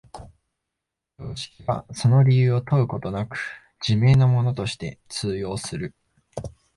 [1.19, 3.37] 常識はその理由を問うことなく、
[3.87, 5.93] 自明のものとして通用する。